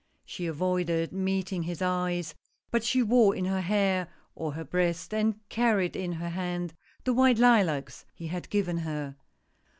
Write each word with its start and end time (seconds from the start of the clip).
She 0.25 0.47
avoided 0.47 1.13
meeting 1.13 1.61
his 1.61 1.79
eyes, 1.79 2.33
but 2.71 2.83
she 2.83 3.03
wore 3.03 3.35
in 3.35 3.45
her 3.45 3.61
hair, 3.61 4.07
or 4.33 4.53
her 4.53 4.63
breast, 4.63 5.13
and 5.13 5.39
carried 5.47 5.95
in 5.95 6.13
her 6.13 6.29
hand 6.29 6.73
the 7.03 7.13
white 7.13 7.37
lilacs 7.37 8.03
he 8.15 8.25
had 8.25 8.49
given 8.49 8.77
her. 8.79 9.15